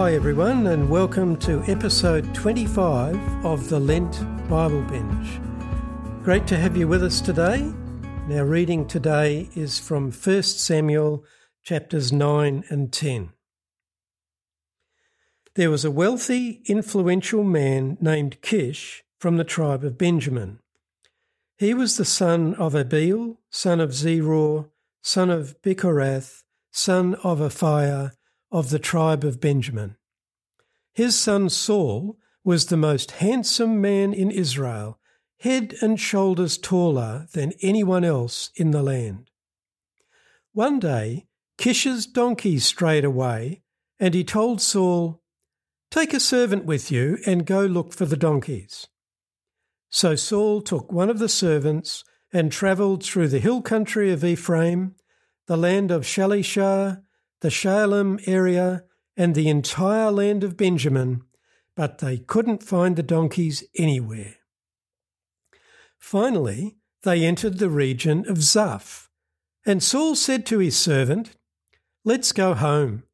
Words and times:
Hi, 0.00 0.14
everyone, 0.14 0.66
and 0.68 0.88
welcome 0.88 1.36
to 1.40 1.62
episode 1.64 2.34
25 2.34 3.44
of 3.44 3.68
the 3.68 3.78
Lent 3.78 4.18
Bible 4.48 4.80
Binge. 4.84 5.38
Great 6.24 6.46
to 6.46 6.56
have 6.56 6.74
you 6.74 6.88
with 6.88 7.04
us 7.04 7.20
today. 7.20 7.70
Our 8.30 8.46
reading 8.46 8.86
today 8.86 9.50
is 9.54 9.78
from 9.78 10.10
1 10.10 10.42
Samuel 10.42 11.22
chapters 11.62 12.14
9 12.14 12.64
and 12.70 12.90
10. 12.90 13.34
There 15.54 15.70
was 15.70 15.84
a 15.84 15.90
wealthy, 15.90 16.62
influential 16.64 17.44
man 17.44 17.98
named 18.00 18.40
Kish 18.40 19.04
from 19.18 19.36
the 19.36 19.44
tribe 19.44 19.84
of 19.84 19.98
Benjamin. 19.98 20.60
He 21.58 21.74
was 21.74 21.98
the 21.98 22.06
son 22.06 22.54
of 22.54 22.74
Abiel, 22.74 23.36
son 23.50 23.80
of 23.80 23.90
Zeror, 23.90 24.70
son 25.02 25.28
of 25.28 25.60
Bechorath, 25.60 26.42
son 26.70 27.16
of 27.16 27.40
Aphiah, 27.40 28.12
of 28.50 28.70
the 28.70 28.78
tribe 28.78 29.24
of 29.24 29.40
Benjamin. 29.40 29.96
His 30.92 31.18
son 31.18 31.48
Saul 31.48 32.18
was 32.44 32.66
the 32.66 32.76
most 32.76 33.12
handsome 33.12 33.80
man 33.80 34.12
in 34.12 34.30
Israel, 34.30 34.98
head 35.38 35.74
and 35.80 35.98
shoulders 35.98 36.58
taller 36.58 37.26
than 37.32 37.52
anyone 37.62 38.04
else 38.04 38.50
in 38.56 38.70
the 38.70 38.82
land. 38.82 39.30
One 40.52 40.78
day, 40.78 41.26
Kish's 41.58 42.06
donkeys 42.06 42.64
strayed 42.64 43.04
away, 43.04 43.62
and 43.98 44.14
he 44.14 44.24
told 44.24 44.60
Saul, 44.60 45.22
Take 45.90 46.14
a 46.14 46.20
servant 46.20 46.64
with 46.64 46.90
you 46.90 47.18
and 47.26 47.46
go 47.46 47.66
look 47.66 47.92
for 47.92 48.06
the 48.06 48.16
donkeys. 48.16 48.86
So 49.90 50.14
Saul 50.14 50.62
took 50.62 50.92
one 50.92 51.10
of 51.10 51.18
the 51.18 51.28
servants 51.28 52.04
and 52.32 52.50
travelled 52.50 53.04
through 53.04 53.28
the 53.28 53.40
hill 53.40 53.60
country 53.60 54.12
of 54.12 54.24
Ephraim, 54.24 54.94
the 55.46 55.56
land 55.56 55.90
of 55.90 56.02
Shalishah, 56.02 57.02
the 57.40 57.48
Shaalim 57.48 58.26
area, 58.26 58.84
and 59.16 59.34
the 59.34 59.48
entire 59.48 60.10
land 60.10 60.44
of 60.44 60.56
Benjamin, 60.56 61.22
but 61.76 61.98
they 61.98 62.18
couldn't 62.18 62.62
find 62.62 62.96
the 62.96 63.02
donkeys 63.02 63.64
anywhere. 63.76 64.36
Finally, 65.98 66.76
they 67.02 67.24
entered 67.24 67.58
the 67.58 67.70
region 67.70 68.28
of 68.28 68.38
Zuph, 68.38 69.08
and 69.66 69.82
Saul 69.82 70.14
said 70.14 70.46
to 70.46 70.58
his 70.58 70.76
servant, 70.76 71.36
Let's 72.04 72.32
go 72.32 72.54
home. 72.54 73.04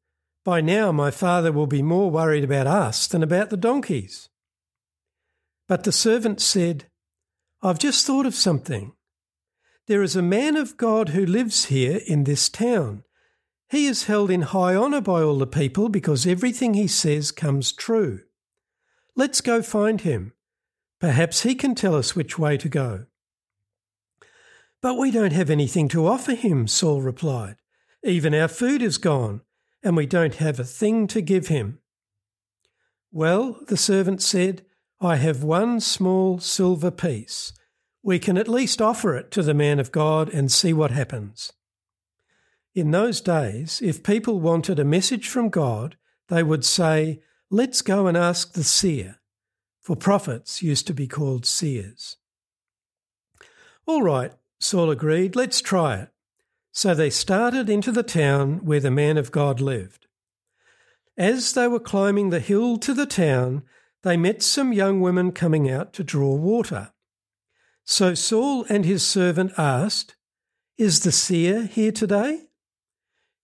By 0.45 0.61
now 0.61 0.93
my 0.93 1.11
father 1.11 1.51
will 1.51 1.67
be 1.67 1.81
more 1.81 2.09
worried 2.09 2.45
about 2.45 2.67
us 2.67 3.07
than 3.07 3.21
about 3.21 3.49
the 3.49 3.57
donkeys. 3.57 4.29
But 5.67 5.83
the 5.83 5.91
servant 5.91 6.39
said, 6.39 6.85
I've 7.61 7.79
just 7.79 8.05
thought 8.05 8.25
of 8.25 8.33
something. 8.35 8.93
There 9.87 10.03
is 10.03 10.15
a 10.15 10.21
man 10.21 10.55
of 10.55 10.77
God 10.77 11.09
who 11.09 11.25
lives 11.25 11.65
here 11.65 11.99
in 12.07 12.23
this 12.23 12.47
town. 12.47 13.03
He 13.69 13.85
is 13.87 14.05
held 14.05 14.31
in 14.31 14.43
high 14.43 14.75
honour 14.75 15.01
by 15.01 15.21
all 15.21 15.37
the 15.37 15.47
people 15.47 15.89
because 15.89 16.25
everything 16.25 16.73
he 16.73 16.87
says 16.87 17.31
comes 17.31 17.73
true. 17.73 18.21
Let's 19.15 19.41
go 19.41 19.61
find 19.61 20.01
him. 20.01 20.33
Perhaps 20.99 21.43
he 21.43 21.53
can 21.53 21.75
tell 21.75 21.95
us 21.95 22.15
which 22.15 22.39
way 22.39 22.57
to 22.57 22.69
go. 22.69 23.05
But 24.81 24.97
we 24.97 25.11
don't 25.11 25.33
have 25.33 25.49
anything 25.49 25.87
to 25.89 26.07
offer 26.07 26.33
him, 26.33 26.67
Saul 26.67 27.01
replied. 27.01 27.57
Even 28.03 28.33
our 28.33 28.47
food 28.47 28.81
is 28.81 28.97
gone, 28.97 29.41
and 29.83 29.97
we 29.97 30.05
don't 30.05 30.35
have 30.35 30.59
a 30.59 30.63
thing 30.63 31.07
to 31.07 31.21
give 31.21 31.47
him. 31.47 31.79
Well, 33.11 33.59
the 33.67 33.77
servant 33.77 34.21
said, 34.21 34.65
I 35.01 35.17
have 35.17 35.43
one 35.43 35.79
small 35.79 36.39
silver 36.39 36.91
piece. 36.91 37.53
We 38.01 38.19
can 38.19 38.37
at 38.37 38.47
least 38.47 38.81
offer 38.81 39.15
it 39.15 39.31
to 39.31 39.43
the 39.43 39.53
man 39.53 39.79
of 39.79 39.91
God 39.91 40.29
and 40.29 40.51
see 40.51 40.73
what 40.73 40.91
happens. 40.91 41.51
In 42.77 42.91
those 42.91 43.21
days, 43.21 43.81
if 43.81 44.03
people 44.03 44.39
wanted 44.39 44.77
a 44.77 44.85
message 44.85 45.27
from 45.29 45.49
God, 45.49 45.97
they 46.27 46.43
would 46.43 46.63
say, 46.63 47.23
Let's 47.49 47.81
go 47.81 48.05
and 48.05 48.15
ask 48.15 48.53
the 48.53 48.63
seer, 48.63 49.17
for 49.81 49.95
prophets 49.95 50.61
used 50.61 50.85
to 50.85 50.93
be 50.93 51.07
called 51.07 51.47
seers. 51.47 52.17
All 53.87 54.03
right, 54.03 54.31
Saul 54.59 54.91
agreed, 54.91 55.35
let's 55.35 55.59
try 55.59 55.95
it. 55.95 56.09
So 56.71 56.93
they 56.93 57.09
started 57.09 57.67
into 57.67 57.91
the 57.91 58.03
town 58.03 58.63
where 58.63 58.79
the 58.79 58.91
man 58.91 59.17
of 59.17 59.31
God 59.31 59.59
lived. 59.59 60.05
As 61.17 61.53
they 61.53 61.67
were 61.67 61.79
climbing 61.79 62.29
the 62.29 62.39
hill 62.39 62.77
to 62.77 62.93
the 62.93 63.07
town, 63.07 63.63
they 64.03 64.17
met 64.17 64.43
some 64.43 64.71
young 64.71 65.01
women 65.01 65.31
coming 65.31 65.67
out 65.67 65.93
to 65.93 66.03
draw 66.03 66.35
water. 66.35 66.91
So 67.85 68.13
Saul 68.13 68.67
and 68.69 68.85
his 68.85 69.03
servant 69.03 69.53
asked, 69.57 70.15
Is 70.77 70.99
the 70.99 71.11
seer 71.11 71.63
here 71.65 71.91
today? 71.91 72.46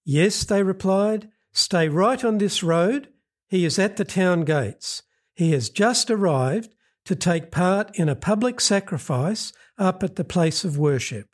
Yes, 0.06 0.44
they 0.44 0.64
replied, 0.64 1.30
Stay 1.54 1.88
right 1.88 2.24
on 2.24 2.38
this 2.38 2.64
road. 2.64 3.10
He 3.48 3.66
is 3.66 3.78
at 3.78 3.98
the 3.98 4.06
town 4.06 4.42
gates. 4.42 5.04
He 5.36 5.52
has 5.52 5.70
just 5.70 6.10
arrived 6.10 6.74
to 7.06 7.16
take 7.16 7.52
part 7.52 7.98
in 7.98 8.10
a 8.10 8.16
public 8.16 8.60
sacrifice 8.62 9.54
up 9.78 10.04
at 10.04 10.16
the 10.16 10.24
place 10.24 10.64
of 10.64 10.78
worship. 10.78 11.28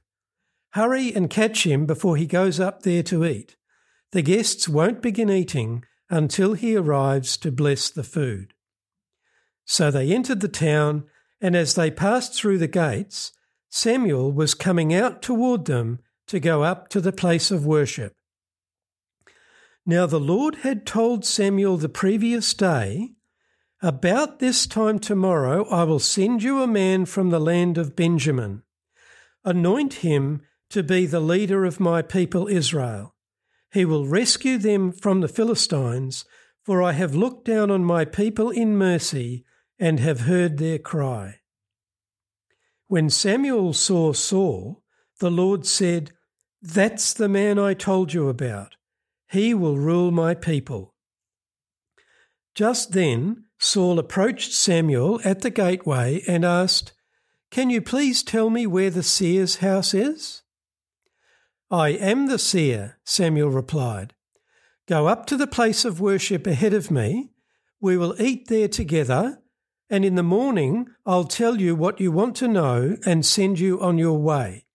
Hurry 0.71 1.13
and 1.13 1.29
catch 1.29 1.65
him 1.65 1.85
before 1.85 2.17
he 2.17 2.25
goes 2.25 2.59
up 2.59 2.83
there 2.83 3.03
to 3.03 3.25
eat. 3.25 3.55
The 4.11 4.21
guests 4.21 4.67
won't 4.67 5.01
begin 5.01 5.29
eating 5.29 5.83
until 6.09 6.53
he 6.53 6.75
arrives 6.75 7.37
to 7.37 7.51
bless 7.51 7.89
the 7.89 8.03
food. 8.03 8.53
So 9.65 9.91
they 9.91 10.11
entered 10.11 10.41
the 10.41 10.47
town, 10.47 11.05
and 11.39 11.55
as 11.55 11.75
they 11.75 11.91
passed 11.91 12.33
through 12.33 12.57
the 12.57 12.67
gates, 12.67 13.31
Samuel 13.69 14.31
was 14.31 14.55
coming 14.55 14.93
out 14.93 15.21
toward 15.21 15.65
them 15.65 15.99
to 16.27 16.39
go 16.39 16.63
up 16.63 16.89
to 16.89 17.01
the 17.01 17.11
place 17.11 17.51
of 17.51 17.65
worship. 17.65 18.15
Now 19.85 20.05
the 20.05 20.19
Lord 20.19 20.55
had 20.57 20.85
told 20.85 21.25
Samuel 21.25 21.77
the 21.77 21.89
previous 21.89 22.53
day, 22.53 23.11
About 23.81 24.39
this 24.39 24.67
time 24.67 24.99
tomorrow 24.99 25.65
I 25.69 25.83
will 25.83 25.99
send 25.99 26.43
you 26.43 26.61
a 26.61 26.67
man 26.67 27.05
from 27.05 27.29
the 27.29 27.39
land 27.39 27.77
of 27.77 27.95
Benjamin. 27.95 28.63
Anoint 29.43 29.95
him 29.95 30.41
to 30.69 30.83
be 30.83 31.05
the 31.05 31.19
leader 31.19 31.65
of 31.65 31.79
my 31.79 32.01
people 32.01 32.47
Israel. 32.47 33.15
He 33.71 33.85
will 33.85 34.05
rescue 34.05 34.57
them 34.57 34.91
from 34.91 35.21
the 35.21 35.27
Philistines, 35.27 36.25
for 36.63 36.81
I 36.83 36.91
have 36.91 37.15
looked 37.15 37.45
down 37.45 37.71
on 37.71 37.83
my 37.83 38.05
people 38.05 38.49
in 38.49 38.77
mercy 38.77 39.45
and 39.79 39.99
have 39.99 40.21
heard 40.21 40.57
their 40.57 40.77
cry. 40.77 41.39
When 42.87 43.09
Samuel 43.09 43.73
saw 43.73 44.13
Saul, 44.13 44.83
the 45.19 45.31
Lord 45.31 45.65
said, 45.65 46.11
That's 46.61 47.13
the 47.13 47.29
man 47.29 47.57
I 47.57 47.73
told 47.73 48.13
you 48.13 48.29
about. 48.29 48.75
He 49.29 49.53
will 49.53 49.77
rule 49.77 50.11
my 50.11 50.33
people. 50.33 50.95
Just 52.55 52.93
then, 52.93 53.45
Saul 53.59 53.99
approached 53.99 54.53
Samuel 54.53 55.19
at 55.23 55.41
the 55.41 55.49
gateway 55.49 56.23
and 56.27 56.43
asked, 56.43 56.93
Can 57.51 57.69
you 57.69 57.81
please 57.81 58.23
tell 58.23 58.49
me 58.49 58.65
where 58.65 58.89
the 58.89 59.03
seer's 59.03 59.57
house 59.57 59.93
is? 59.93 60.41
I 61.69 61.89
am 61.89 62.27
the 62.27 62.39
seer, 62.39 62.97
Samuel 63.05 63.49
replied. 63.49 64.13
Go 64.87 65.07
up 65.07 65.25
to 65.27 65.37
the 65.37 65.47
place 65.47 65.85
of 65.85 66.01
worship 66.01 66.47
ahead 66.47 66.73
of 66.73 66.89
me. 66.89 67.31
We 67.79 67.95
will 67.95 68.19
eat 68.19 68.47
there 68.47 68.67
together 68.67 69.39
and 69.89 70.05
in 70.05 70.15
the 70.15 70.23
morning 70.23 70.87
I'll 71.05 71.23
tell 71.23 71.59
you 71.59 71.75
what 71.75 71.99
you 71.99 72.11
want 72.11 72.35
to 72.37 72.47
know 72.47 72.97
and 73.05 73.25
send 73.25 73.59
you 73.59 73.81
on 73.81 73.97
your 73.97 74.19
way. 74.19 74.65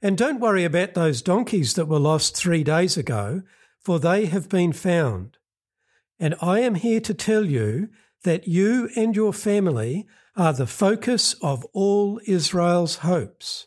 And 0.00 0.16
don't 0.16 0.40
worry 0.40 0.64
about 0.64 0.94
those 0.94 1.22
donkeys 1.22 1.74
that 1.74 1.88
were 1.88 1.98
lost 1.98 2.36
three 2.36 2.62
days 2.62 2.96
ago, 2.96 3.42
for 3.84 3.98
they 3.98 4.26
have 4.26 4.48
been 4.48 4.72
found. 4.72 5.38
And 6.18 6.34
I 6.40 6.60
am 6.60 6.76
here 6.76 7.00
to 7.00 7.14
tell 7.14 7.44
you 7.44 7.88
that 8.22 8.48
you 8.48 8.88
and 8.96 9.14
your 9.14 9.32
family 9.32 10.06
are 10.36 10.52
the 10.52 10.66
focus 10.66 11.34
of 11.42 11.64
all 11.72 12.20
Israel's 12.26 12.96
hopes. 12.96 13.66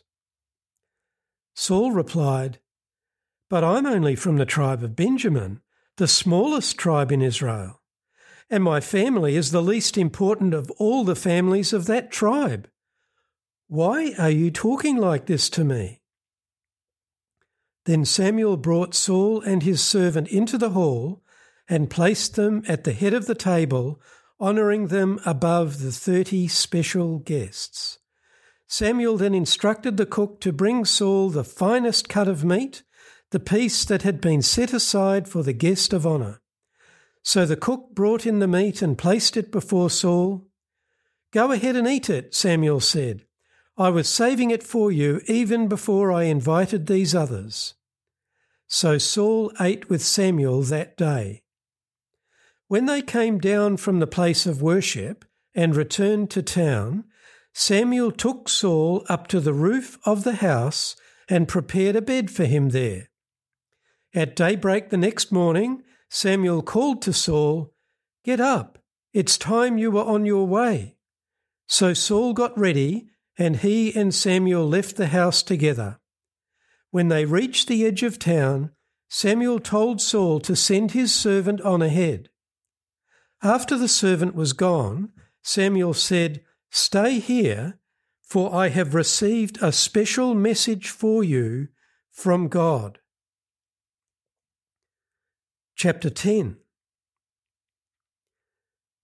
Saul 1.54 1.92
replied, 1.92 2.58
But 3.48 3.64
I'm 3.64 3.86
only 3.86 4.16
from 4.16 4.36
the 4.36 4.46
tribe 4.46 4.82
of 4.82 4.96
Benjamin, 4.96 5.60
the 5.96 6.08
smallest 6.08 6.76
tribe 6.76 7.12
in 7.12 7.22
Israel 7.22 7.78
and 8.50 8.64
my 8.64 8.80
family 8.80 9.36
is 9.36 9.50
the 9.50 9.62
least 9.62 9.98
important 9.98 10.54
of 10.54 10.70
all 10.72 11.04
the 11.04 11.16
families 11.16 11.72
of 11.72 11.86
that 11.86 12.10
tribe. 12.10 12.68
Why 13.66 14.14
are 14.18 14.30
you 14.30 14.50
talking 14.50 14.96
like 14.96 15.26
this 15.26 15.50
to 15.50 15.64
me? 15.64 16.00
Then 17.88 18.04
Samuel 18.04 18.58
brought 18.58 18.94
Saul 18.94 19.40
and 19.40 19.62
his 19.62 19.80
servant 19.80 20.28
into 20.28 20.58
the 20.58 20.70
hall 20.70 21.22
and 21.70 21.88
placed 21.88 22.36
them 22.36 22.62
at 22.68 22.84
the 22.84 22.92
head 22.92 23.14
of 23.14 23.24
the 23.24 23.34
table, 23.34 23.98
honouring 24.38 24.88
them 24.88 25.18
above 25.24 25.80
the 25.80 25.90
thirty 25.90 26.48
special 26.48 27.18
guests. 27.18 27.98
Samuel 28.66 29.16
then 29.16 29.32
instructed 29.32 29.96
the 29.96 30.04
cook 30.04 30.38
to 30.42 30.52
bring 30.52 30.84
Saul 30.84 31.30
the 31.30 31.42
finest 31.42 32.10
cut 32.10 32.28
of 32.28 32.44
meat, 32.44 32.82
the 33.30 33.40
piece 33.40 33.86
that 33.86 34.02
had 34.02 34.20
been 34.20 34.42
set 34.42 34.74
aside 34.74 35.26
for 35.26 35.42
the 35.42 35.54
guest 35.54 35.94
of 35.94 36.06
honour. 36.06 36.42
So 37.22 37.46
the 37.46 37.56
cook 37.56 37.94
brought 37.94 38.26
in 38.26 38.38
the 38.38 38.46
meat 38.46 38.82
and 38.82 38.98
placed 38.98 39.34
it 39.34 39.50
before 39.50 39.88
Saul. 39.88 40.46
Go 41.32 41.52
ahead 41.52 41.74
and 41.74 41.88
eat 41.88 42.10
it, 42.10 42.34
Samuel 42.34 42.80
said. 42.80 43.24
I 43.78 43.88
was 43.88 44.10
saving 44.10 44.50
it 44.50 44.62
for 44.62 44.92
you 44.92 45.22
even 45.26 45.68
before 45.68 46.12
I 46.12 46.24
invited 46.24 46.86
these 46.86 47.14
others. 47.14 47.76
So 48.68 48.98
Saul 48.98 49.50
ate 49.58 49.88
with 49.88 50.02
Samuel 50.02 50.62
that 50.64 50.96
day. 50.96 51.42
When 52.68 52.84
they 52.84 53.00
came 53.00 53.38
down 53.38 53.78
from 53.78 53.98
the 53.98 54.06
place 54.06 54.44
of 54.44 54.60
worship 54.60 55.24
and 55.54 55.74
returned 55.74 56.30
to 56.30 56.42
town, 56.42 57.04
Samuel 57.54 58.12
took 58.12 58.48
Saul 58.48 59.04
up 59.08 59.26
to 59.28 59.40
the 59.40 59.54
roof 59.54 59.98
of 60.04 60.22
the 60.22 60.36
house 60.36 60.94
and 61.28 61.48
prepared 61.48 61.96
a 61.96 62.02
bed 62.02 62.30
for 62.30 62.44
him 62.44 62.68
there. 62.68 63.08
At 64.14 64.36
daybreak 64.36 64.90
the 64.90 64.96
next 64.98 65.32
morning, 65.32 65.82
Samuel 66.10 66.62
called 66.62 67.02
to 67.02 67.12
Saul, 67.12 67.72
Get 68.22 68.40
up, 68.40 68.78
it's 69.14 69.38
time 69.38 69.78
you 69.78 69.90
were 69.90 70.04
on 70.04 70.26
your 70.26 70.46
way. 70.46 70.96
So 71.66 71.94
Saul 71.94 72.34
got 72.34 72.58
ready, 72.58 73.08
and 73.38 73.56
he 73.56 73.94
and 73.94 74.14
Samuel 74.14 74.68
left 74.68 74.96
the 74.96 75.08
house 75.08 75.42
together. 75.42 75.98
When 76.90 77.08
they 77.08 77.24
reached 77.24 77.68
the 77.68 77.84
edge 77.84 78.02
of 78.02 78.18
town, 78.18 78.70
Samuel 79.08 79.58
told 79.58 80.00
Saul 80.00 80.40
to 80.40 80.56
send 80.56 80.92
his 80.92 81.14
servant 81.14 81.60
on 81.60 81.82
ahead. 81.82 82.28
After 83.42 83.76
the 83.76 83.88
servant 83.88 84.34
was 84.34 84.52
gone, 84.52 85.10
Samuel 85.42 85.94
said, 85.94 86.42
Stay 86.70 87.18
here, 87.18 87.78
for 88.22 88.54
I 88.54 88.68
have 88.68 88.94
received 88.94 89.58
a 89.62 89.72
special 89.72 90.34
message 90.34 90.90
for 90.90 91.24
you 91.24 91.68
from 92.10 92.48
God. 92.48 92.98
Chapter 95.76 96.10
10 96.10 96.56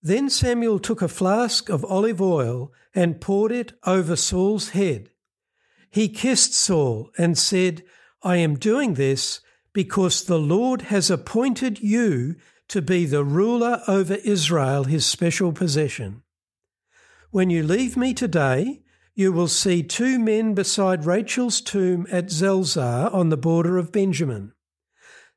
Then 0.03 0.29
Samuel 0.29 0.79
took 0.79 1.01
a 1.01 1.09
flask 1.09 1.69
of 1.69 1.85
olive 1.85 2.21
oil 2.21 2.73
and 2.95 3.21
poured 3.21 3.53
it 3.53 3.73
over 3.87 4.17
Saul's 4.17 4.71
head. 4.71 5.11
He 5.95 6.09
kissed 6.09 6.55
Saul 6.55 7.13
and 7.17 7.39
said, 7.39 7.85
I 8.21 8.39
am 8.39 8.57
doing 8.57 8.95
this 8.95 9.39
because 9.73 10.25
the 10.25 10.41
Lord 10.41 10.83
has 10.83 11.09
appointed 11.09 11.79
you 11.79 12.35
to 12.67 12.83
be 12.83 13.07
the 13.07 13.23
ruler 13.23 13.81
over 13.87 14.15
Israel, 14.15 14.85
his 14.85 15.07
special 15.07 15.53
possession. 15.53 16.25
When 17.31 17.49
you 17.49 17.63
leave 17.63 17.97
me 17.97 18.13
today, 18.13 18.83
you 19.15 19.31
will 19.31 19.47
see 19.47 19.85
two 19.85 20.19
men 20.19 20.53
beside 20.53 21.07
Rachel's 21.07 21.61
tomb 21.61 22.09
at 22.11 22.29
Zelzah 22.29 23.09
on 23.13 23.29
the 23.29 23.37
border 23.37 23.79
of 23.79 23.93
Benjamin. 23.93 24.53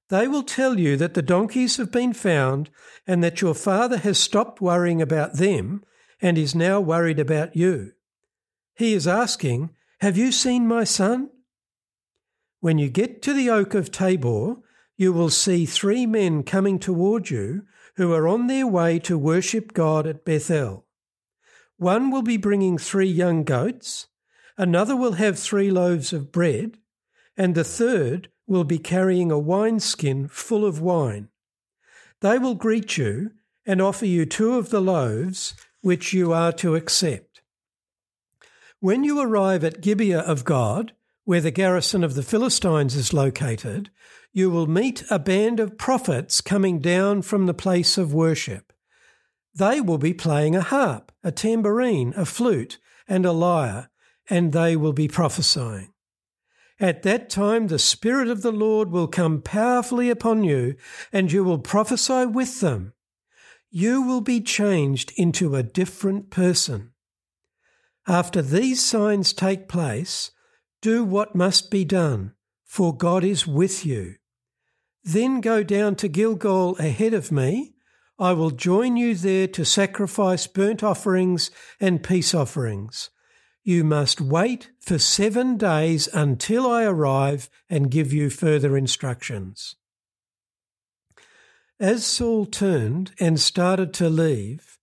They 0.09 0.27
will 0.27 0.41
tell 0.41 0.79
you 0.79 0.97
that 0.97 1.13
the 1.13 1.21
donkeys 1.21 1.77
have 1.77 1.91
been 1.91 2.13
found 2.13 2.71
and 3.05 3.23
that 3.23 3.41
your 3.41 3.53
father 3.53 3.97
has 3.97 4.17
stopped 4.17 4.59
worrying 4.59 5.03
about 5.03 5.35
them 5.35 5.83
and 6.19 6.35
is 6.35 6.55
now 6.55 6.79
worried 6.81 7.19
about 7.19 7.55
you. 7.55 7.91
He 8.73 8.93
is 8.93 9.07
asking, 9.07 9.69
Have 9.99 10.15
you 10.15 10.31
seen 10.31 10.67
my 10.67 10.83
son? 10.83 11.31
When 12.59 12.77
you 12.77 12.87
get 12.87 13.23
to 13.23 13.33
the 13.33 13.49
oak 13.49 13.73
of 13.73 13.89
Tabor, 13.89 14.57
you 14.95 15.11
will 15.11 15.31
see 15.31 15.65
three 15.65 16.05
men 16.05 16.43
coming 16.43 16.77
toward 16.77 17.31
you 17.31 17.63
who 17.95 18.13
are 18.13 18.27
on 18.27 18.45
their 18.45 18.67
way 18.67 18.99
to 18.99 19.17
worship 19.17 19.73
God 19.73 20.05
at 20.05 20.23
Bethel. 20.23 20.85
One 21.77 22.11
will 22.11 22.21
be 22.21 22.37
bringing 22.37 22.77
three 22.77 23.09
young 23.09 23.43
goats, 23.43 24.07
another 24.55 24.95
will 24.95 25.13
have 25.13 25.39
three 25.39 25.71
loaves 25.71 26.13
of 26.13 26.31
bread, 26.31 26.77
and 27.35 27.55
the 27.55 27.63
third 27.63 28.29
will 28.45 28.63
be 28.63 28.77
carrying 28.77 29.31
a 29.31 29.39
wineskin 29.39 30.27
full 30.27 30.63
of 30.63 30.79
wine. 30.79 31.29
They 32.21 32.37
will 32.37 32.55
greet 32.55 32.97
you 32.97 33.31
and 33.65 33.81
offer 33.81 34.05
you 34.05 34.27
two 34.27 34.59
of 34.59 34.69
the 34.69 34.81
loaves 34.81 35.55
which 35.81 36.13
you 36.13 36.33
are 36.33 36.51
to 36.53 36.75
accept. 36.75 37.26
When 38.79 39.03
you 39.03 39.19
arrive 39.19 39.63
at 39.63 39.81
Gibeah 39.81 40.19
of 40.19 40.45
God, 40.45 40.93
where 41.23 41.41
the 41.41 41.49
garrison 41.49 42.03
of 42.03 42.13
the 42.13 42.21
Philistines 42.21 42.95
is 42.95 43.11
located, 43.11 43.89
you 44.31 44.51
will 44.51 44.67
meet 44.67 45.03
a 45.09 45.17
band 45.17 45.59
of 45.59 45.79
prophets 45.79 46.41
coming 46.41 46.77
down 46.77 47.23
from 47.23 47.47
the 47.47 47.55
place 47.55 47.97
of 47.97 48.13
worship. 48.13 48.71
They 49.55 49.81
will 49.81 49.97
be 49.97 50.13
playing 50.13 50.55
a 50.55 50.61
harp, 50.61 51.11
a 51.23 51.31
tambourine, 51.31 52.13
a 52.15 52.23
flute, 52.23 52.77
and 53.07 53.25
a 53.25 53.31
lyre, 53.31 53.89
and 54.29 54.53
they 54.53 54.75
will 54.75 54.93
be 54.93 55.07
prophesying. 55.07 55.91
At 56.79 57.01
that 57.01 57.31
time, 57.31 57.67
the 57.67 57.79
Spirit 57.79 58.27
of 58.27 58.43
the 58.43 58.51
Lord 58.51 58.91
will 58.91 59.07
come 59.07 59.41
powerfully 59.41 60.11
upon 60.11 60.43
you, 60.43 60.75
and 61.11 61.31
you 61.31 61.43
will 61.43 61.57
prophesy 61.57 62.27
with 62.27 62.59
them. 62.59 62.93
You 63.71 64.03
will 64.03 64.21
be 64.21 64.39
changed 64.39 65.13
into 65.17 65.55
a 65.55 65.63
different 65.63 66.29
person. 66.29 66.91
After 68.07 68.41
these 68.41 68.83
signs 68.83 69.33
take 69.33 69.67
place, 69.67 70.31
do 70.81 71.03
what 71.03 71.35
must 71.35 71.69
be 71.69 71.83
done, 71.83 72.33
for 72.63 72.95
God 72.95 73.23
is 73.23 73.45
with 73.45 73.85
you. 73.85 74.15
Then 75.03 75.41
go 75.41 75.63
down 75.63 75.95
to 75.97 76.07
Gilgal 76.07 76.77
ahead 76.77 77.13
of 77.13 77.31
me 77.31 77.73
I 78.19 78.33
will 78.33 78.49
join 78.49 78.97
you 78.97 79.13
there 79.13 79.47
to 79.49 79.63
sacrifice 79.63 80.47
burnt 80.47 80.81
offerings 80.81 81.51
and 81.79 82.03
peace 82.03 82.33
offerings. 82.33 83.11
You 83.63 83.83
must 83.83 84.19
wait 84.19 84.71
for 84.79 84.97
seven 84.97 85.57
days 85.57 86.09
until 86.11 86.65
I 86.65 86.85
arrive 86.85 87.47
and 87.69 87.91
give 87.91 88.11
you 88.11 88.31
further 88.31 88.75
instructions. 88.75 89.75
As 91.79 92.05
Saul 92.05 92.47
turned 92.47 93.11
and 93.19 93.39
started 93.39 93.93
to 93.95 94.09
leave, 94.09 94.79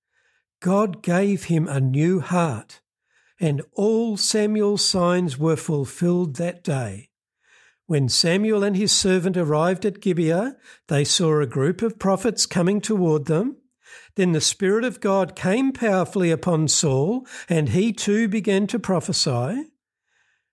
God 0.61 1.03
gave 1.03 1.45
him 1.45 1.67
a 1.67 1.81
new 1.81 2.21
heart, 2.21 2.81
and 3.45 3.61
all 3.75 4.17
Samuel's 4.17 4.83
signs 4.83 5.37
were 5.37 5.55
fulfilled 5.55 6.37
that 6.37 6.65
day. 6.65 7.11
When 7.85 8.09
Samuel 8.09 8.65
and 8.65 8.75
his 8.75 8.91
servant 8.91 9.37
arrived 9.37 9.85
at 9.85 10.01
Gibeah, 10.01 10.57
they 10.89 11.05
saw 11.05 11.39
a 11.39 11.47
group 11.47 11.83
of 11.83 11.99
prophets 11.99 12.47
coming 12.47 12.81
toward 12.81 13.27
them. 13.27 13.59
Then 14.17 14.33
the 14.33 14.41
Spirit 14.41 14.83
of 14.83 14.99
God 14.99 15.37
came 15.37 15.73
powerfully 15.73 16.31
upon 16.31 16.69
Saul, 16.69 17.27
and 17.47 17.69
he 17.69 17.93
too 17.93 18.29
began 18.29 18.67
to 18.69 18.79
prophesy. 18.79 19.67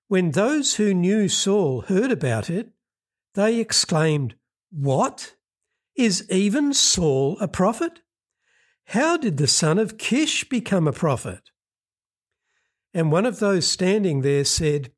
When 0.10 0.32
those 0.32 0.76
who 0.76 0.94
knew 0.94 1.30
Saul 1.30 1.84
heard 1.84 2.12
about 2.12 2.50
it, 2.50 2.72
they 3.36 3.62
exclaimed, 3.62 4.36
What? 4.70 5.36
Is 5.96 6.30
even 6.30 6.74
Saul 6.74 7.38
a 7.40 7.48
prophet? 7.48 8.02
How 8.88 9.16
did 9.16 9.38
the 9.38 9.48
son 9.48 9.80
of 9.80 9.98
Kish 9.98 10.50
become 10.50 10.90
a 10.90 10.92
prophet? 10.92 11.52
And 12.94 13.12
one 13.12 13.26
of 13.26 13.40
those 13.40 13.68
standing 13.68 14.22
there 14.22 14.44
said, 14.44 14.92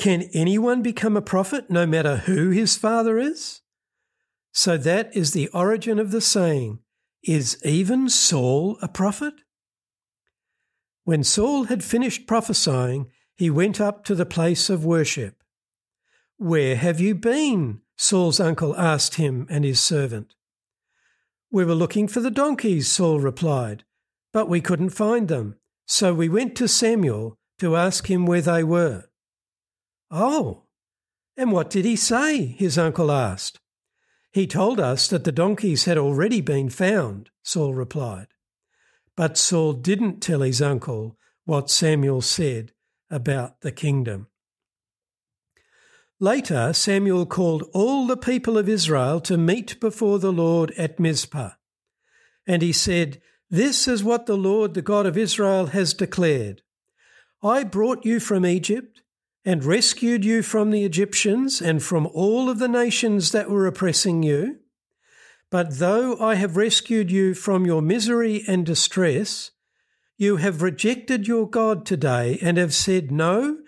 can 0.00 0.30
anyone 0.32 0.80
become 0.80 1.14
a 1.14 1.20
prophet 1.20 1.68
no 1.68 1.84
matter 1.84 2.16
who 2.16 2.48
his 2.48 2.74
father 2.74 3.18
is? 3.18 3.60
So 4.50 4.78
that 4.78 5.14
is 5.14 5.32
the 5.32 5.48
origin 5.48 5.98
of 5.98 6.10
the 6.10 6.22
saying, 6.22 6.78
Is 7.22 7.60
even 7.66 8.08
Saul 8.08 8.78
a 8.80 8.88
prophet? 8.88 9.34
When 11.04 11.22
Saul 11.22 11.64
had 11.64 11.84
finished 11.84 12.26
prophesying, 12.26 13.10
he 13.36 13.50
went 13.50 13.78
up 13.78 14.02
to 14.06 14.14
the 14.14 14.24
place 14.24 14.70
of 14.70 14.86
worship. 14.86 15.42
Where 16.38 16.76
have 16.76 16.98
you 16.98 17.14
been? 17.14 17.82
Saul's 17.98 18.40
uncle 18.40 18.74
asked 18.78 19.16
him 19.16 19.46
and 19.50 19.66
his 19.66 19.80
servant. 19.80 20.34
We 21.50 21.66
were 21.66 21.74
looking 21.74 22.08
for 22.08 22.20
the 22.20 22.30
donkeys, 22.30 22.88
Saul 22.88 23.20
replied, 23.20 23.84
but 24.32 24.48
we 24.48 24.62
couldn't 24.62 24.90
find 24.90 25.28
them, 25.28 25.56
so 25.90 26.14
we 26.14 26.28
went 26.28 26.54
to 26.54 26.68
Samuel 26.68 27.36
to 27.58 27.74
ask 27.74 28.08
him 28.08 28.24
where 28.24 28.40
they 28.40 28.62
were. 28.62 29.06
Oh, 30.08 30.62
and 31.36 31.50
what 31.50 31.68
did 31.68 31.84
he 31.84 31.96
say? 31.96 32.46
his 32.46 32.78
uncle 32.78 33.10
asked. 33.10 33.58
He 34.30 34.46
told 34.46 34.78
us 34.78 35.08
that 35.08 35.24
the 35.24 35.32
donkeys 35.32 35.86
had 35.86 35.98
already 35.98 36.40
been 36.40 36.70
found, 36.70 37.30
Saul 37.42 37.74
replied. 37.74 38.28
But 39.16 39.36
Saul 39.36 39.72
didn't 39.72 40.20
tell 40.20 40.42
his 40.42 40.62
uncle 40.62 41.16
what 41.44 41.70
Samuel 41.70 42.22
said 42.22 42.70
about 43.10 43.60
the 43.62 43.72
kingdom. 43.72 44.28
Later, 46.20 46.72
Samuel 46.72 47.26
called 47.26 47.68
all 47.72 48.06
the 48.06 48.16
people 48.16 48.56
of 48.56 48.68
Israel 48.68 49.20
to 49.22 49.36
meet 49.36 49.80
before 49.80 50.20
the 50.20 50.32
Lord 50.32 50.70
at 50.78 51.00
Mizpah. 51.00 51.50
And 52.46 52.62
he 52.62 52.72
said, 52.72 53.20
This 53.50 53.88
is 53.88 54.04
what 54.04 54.26
the 54.26 54.36
Lord, 54.36 54.74
the 54.74 54.82
God 54.82 55.06
of 55.06 55.18
Israel, 55.18 55.66
has 55.66 55.92
declared 55.92 56.62
I 57.42 57.64
brought 57.64 58.04
you 58.04 58.20
from 58.20 58.46
Egypt 58.46 59.02
and 59.44 59.64
rescued 59.64 60.24
you 60.24 60.42
from 60.42 60.70
the 60.70 60.84
Egyptians 60.84 61.60
and 61.60 61.82
from 61.82 62.06
all 62.12 62.48
of 62.48 62.58
the 62.58 62.68
nations 62.68 63.32
that 63.32 63.50
were 63.50 63.66
oppressing 63.66 64.22
you. 64.22 64.58
But 65.50 65.78
though 65.78 66.16
I 66.20 66.36
have 66.36 66.56
rescued 66.56 67.10
you 67.10 67.34
from 67.34 67.66
your 67.66 67.82
misery 67.82 68.44
and 68.46 68.64
distress, 68.64 69.50
you 70.16 70.36
have 70.36 70.62
rejected 70.62 71.26
your 71.26 71.48
God 71.48 71.84
today 71.84 72.38
and 72.40 72.56
have 72.56 72.74
said, 72.74 73.10
No, 73.10 73.58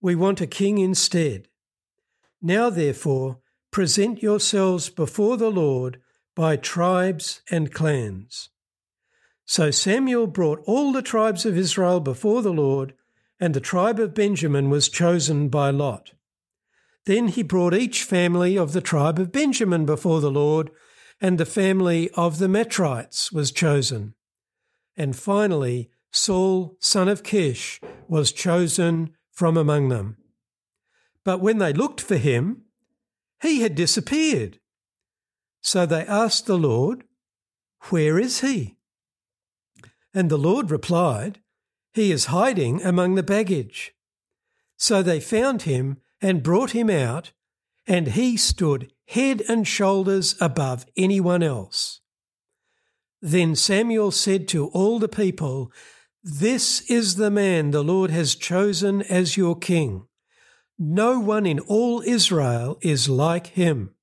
we 0.00 0.14
want 0.14 0.40
a 0.40 0.46
king 0.46 0.78
instead. 0.78 1.48
Now, 2.40 2.70
therefore, 2.70 3.40
present 3.70 4.22
yourselves 4.22 4.88
before 4.88 5.36
the 5.36 5.50
Lord 5.50 6.00
by 6.34 6.56
tribes 6.56 7.42
and 7.50 7.70
clans. 7.72 8.48
So 9.46 9.70
Samuel 9.70 10.26
brought 10.26 10.62
all 10.66 10.92
the 10.92 11.02
tribes 11.02 11.46
of 11.46 11.56
Israel 11.56 12.00
before 12.00 12.42
the 12.42 12.52
Lord 12.52 12.94
and 13.38 13.54
the 13.54 13.60
tribe 13.60 13.98
of 14.00 14.14
Benjamin 14.14 14.70
was 14.70 14.88
chosen 14.88 15.48
by 15.48 15.70
Lot. 15.70 16.12
Then 17.04 17.28
he 17.28 17.42
brought 17.42 17.74
each 17.74 18.02
family 18.02 18.56
of 18.56 18.72
the 18.72 18.80
tribe 18.80 19.18
of 19.18 19.32
Benjamin 19.32 19.86
before 19.86 20.20
the 20.20 20.30
Lord, 20.30 20.70
and 21.20 21.38
the 21.38 21.46
family 21.46 22.10
of 22.10 22.38
the 22.38 22.48
Matrites 22.48 23.30
was 23.30 23.52
chosen. 23.52 24.14
And 24.96 25.14
finally, 25.14 25.90
Saul, 26.10 26.76
son 26.80 27.08
of 27.08 27.22
Kish, 27.22 27.80
was 28.08 28.32
chosen 28.32 29.14
from 29.30 29.56
among 29.56 29.88
them. 29.88 30.16
But 31.24 31.40
when 31.40 31.58
they 31.58 31.72
looked 31.72 32.00
for 32.00 32.16
him, 32.16 32.62
he 33.42 33.60
had 33.60 33.74
disappeared. 33.74 34.58
So 35.60 35.84
they 35.84 36.06
asked 36.06 36.46
the 36.46 36.58
Lord, 36.58 37.04
Where 37.90 38.18
is 38.18 38.40
he? 38.40 38.75
And 40.16 40.30
the 40.30 40.38
Lord 40.38 40.70
replied, 40.70 41.40
He 41.92 42.10
is 42.10 42.32
hiding 42.32 42.82
among 42.82 43.16
the 43.16 43.22
baggage. 43.22 43.92
So 44.78 45.02
they 45.02 45.20
found 45.20 45.62
him 45.62 45.98
and 46.22 46.42
brought 46.42 46.70
him 46.70 46.88
out, 46.88 47.32
and 47.86 48.08
he 48.08 48.38
stood 48.38 48.90
head 49.08 49.42
and 49.46 49.68
shoulders 49.68 50.34
above 50.40 50.86
anyone 50.96 51.42
else. 51.42 52.00
Then 53.20 53.54
Samuel 53.54 54.10
said 54.10 54.48
to 54.48 54.68
all 54.68 54.98
the 54.98 55.06
people, 55.06 55.70
This 56.22 56.80
is 56.90 57.16
the 57.16 57.30
man 57.30 57.70
the 57.70 57.84
Lord 57.84 58.10
has 58.10 58.34
chosen 58.36 59.02
as 59.02 59.36
your 59.36 59.54
king. 59.54 60.06
No 60.78 61.20
one 61.20 61.44
in 61.44 61.58
all 61.60 62.00
Israel 62.00 62.78
is 62.80 63.06
like 63.06 63.48
him. 63.48 63.94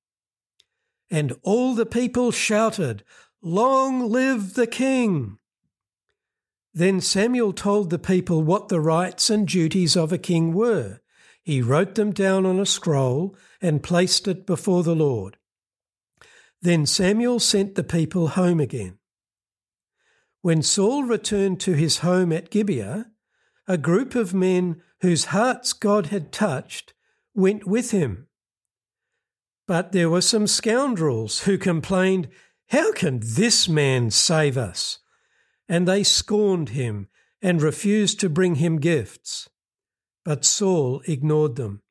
And 1.09 1.33
all 1.41 1.73
the 1.73 1.87
people 1.87 2.31
shouted, 2.31 3.03
Long 3.41 4.11
live 4.11 4.53
the 4.53 4.67
king! 4.67 5.39
Then 6.73 7.01
Samuel 7.01 7.53
told 7.53 7.89
the 7.89 7.99
people 7.99 8.41
what 8.41 8.69
the 8.69 8.79
rights 8.79 9.29
and 9.29 9.47
duties 9.47 9.95
of 9.95 10.11
a 10.11 10.17
king 10.17 10.53
were. 10.53 11.01
He 11.43 11.61
wrote 11.61 11.95
them 11.95 12.11
down 12.11 12.45
on 12.45 12.59
a 12.59 12.65
scroll 12.65 13.35
and 13.61 13.83
placed 13.83 14.27
it 14.27 14.47
before 14.47 14.81
the 14.81 14.95
Lord. 14.95 15.37
Then 16.61 16.85
Samuel 16.85 17.39
sent 17.39 17.75
the 17.75 17.83
people 17.83 18.29
home 18.29 18.59
again. 18.59 18.97
When 20.41 20.61
Saul 20.61 21.03
returned 21.03 21.59
to 21.61 21.73
his 21.73 21.99
home 21.99 22.31
at 22.31 22.49
Gibeah, 22.49 23.11
a 23.67 23.77
group 23.77 24.15
of 24.15 24.33
men 24.33 24.81
whose 25.01 25.25
hearts 25.25 25.73
God 25.73 26.07
had 26.07 26.31
touched 26.31 26.93
went 27.35 27.67
with 27.67 27.91
him. 27.91 28.27
But 29.67 29.91
there 29.91 30.09
were 30.09 30.21
some 30.21 30.47
scoundrels 30.47 31.41
who 31.41 31.57
complained, 31.57 32.29
How 32.69 32.91
can 32.93 33.19
this 33.21 33.69
man 33.69 34.11
save 34.11 34.57
us? 34.57 34.99
And 35.73 35.87
they 35.87 36.03
scorned 36.03 36.69
him 36.69 37.07
and 37.41 37.59
refused 37.59 38.19
to 38.19 38.29
bring 38.29 38.55
him 38.55 38.77
gifts. 38.77 39.49
But 40.23 40.45
Saul 40.45 41.01
ignored 41.07 41.55
them. 41.55 41.81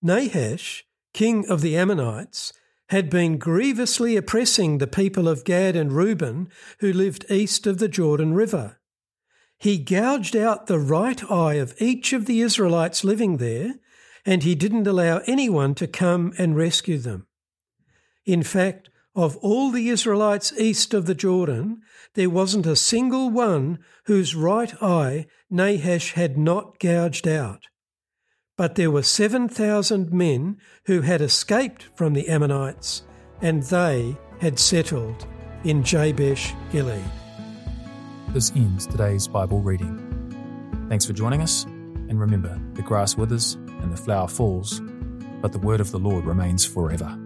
Nahash, 0.00 0.86
king 1.12 1.46
of 1.50 1.60
the 1.60 1.76
Ammonites, 1.76 2.54
had 2.88 3.10
been 3.10 3.36
grievously 3.36 4.16
oppressing 4.16 4.78
the 4.78 4.86
people 4.86 5.28
of 5.28 5.44
Gad 5.44 5.76
and 5.76 5.92
Reuben 5.92 6.48
who 6.78 6.94
lived 6.94 7.30
east 7.30 7.66
of 7.66 7.76
the 7.76 7.88
Jordan 7.88 8.32
River. 8.32 8.78
He 9.58 9.76
gouged 9.76 10.34
out 10.34 10.68
the 10.68 10.78
right 10.78 11.22
eye 11.30 11.56
of 11.56 11.74
each 11.78 12.14
of 12.14 12.24
the 12.24 12.40
Israelites 12.40 13.04
living 13.04 13.36
there, 13.36 13.74
and 14.24 14.42
he 14.42 14.54
didn't 14.54 14.86
allow 14.86 15.20
anyone 15.26 15.74
to 15.74 15.86
come 15.86 16.32
and 16.38 16.56
rescue 16.56 16.96
them. 16.96 17.26
In 18.24 18.42
fact, 18.42 18.88
of 19.14 19.36
all 19.38 19.70
the 19.70 19.88
Israelites 19.88 20.52
east 20.58 20.94
of 20.94 21.06
the 21.06 21.14
Jordan, 21.14 21.82
there 22.14 22.30
wasn't 22.30 22.66
a 22.66 22.76
single 22.76 23.30
one 23.30 23.78
whose 24.06 24.34
right 24.34 24.74
eye 24.82 25.26
Nahash 25.50 26.12
had 26.12 26.38
not 26.38 26.78
gouged 26.78 27.28
out. 27.28 27.64
But 28.56 28.74
there 28.74 28.90
were 28.90 29.02
7,000 29.02 30.12
men 30.12 30.58
who 30.86 31.02
had 31.02 31.20
escaped 31.20 31.88
from 31.94 32.14
the 32.14 32.28
Ammonites, 32.28 33.02
and 33.40 33.62
they 33.64 34.16
had 34.40 34.58
settled 34.58 35.26
in 35.64 35.82
Jabesh 35.82 36.54
Gilead. 36.70 37.04
This 38.28 38.50
ends 38.52 38.86
today's 38.86 39.28
Bible 39.28 39.60
reading. 39.60 40.86
Thanks 40.88 41.04
for 41.04 41.12
joining 41.12 41.42
us, 41.42 41.64
and 41.64 42.18
remember 42.18 42.58
the 42.74 42.82
grass 42.82 43.16
withers 43.16 43.54
and 43.54 43.92
the 43.92 43.96
flower 43.96 44.28
falls, 44.28 44.80
but 45.40 45.52
the 45.52 45.58
word 45.58 45.80
of 45.80 45.90
the 45.90 45.98
Lord 45.98 46.24
remains 46.24 46.64
forever. 46.64 47.18